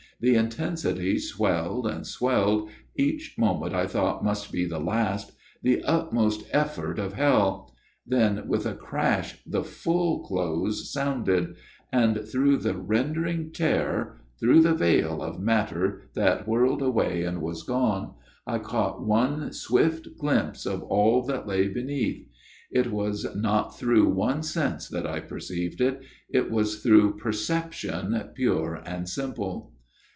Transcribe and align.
The 0.23 0.35
intensity 0.35 1.17
swelled 1.17 1.87
and 1.87 2.05
swelled 2.05 2.69
each 2.95 3.33
moment 3.39 3.73
I 3.73 3.87
thought 3.87 4.23
must 4.23 4.51
be 4.51 4.67
the 4.67 4.77
last 4.77 5.31
the 5.63 5.81
utmost 5.83 6.43
effort 6.51 6.99
of 6.99 7.13
hell. 7.15 7.73
Then 8.05 8.47
with 8.47 8.67
a 8.67 8.75
crash 8.75 9.39
the 9.47 9.63
full 9.63 10.19
close 10.27 10.93
sounded; 10.93 11.55
and 11.91 12.19
through 12.23 12.57
the 12.57 12.75
rending 12.75 13.51
tear 13.51 14.19
through 14.39 14.61
the 14.61 14.75
veil 14.75 15.17
FATHER 15.17 15.25
GIRDLESTONE'S 15.25 15.37
TALE 15.39 15.81
133 15.81 15.89
of 15.89 15.95
matter 15.95 16.01
that 16.13 16.47
whirled 16.47 16.83
away 16.83 17.23
and 17.23 17.41
was 17.41 17.63
gone 17.63 18.13
I 18.45 18.59
caught 18.59 19.03
one 19.03 19.51
swift 19.53 20.07
glimpse 20.19 20.67
of 20.67 20.83
all 20.83 21.23
that 21.23 21.47
lay 21.47 21.67
beneath. 21.67 22.27
It 22.69 22.91
was 22.91 23.25
not 23.35 23.75
through 23.75 24.07
one 24.07 24.43
sense 24.43 24.87
that 24.89 25.07
I 25.07 25.19
perceived 25.19 25.81
it; 25.81 25.99
it 26.29 26.51
was 26.51 26.83
through 26.83 27.17
perception 27.17 28.21
pure 28.35 28.83
and 28.85 29.09
simple. 29.09 29.71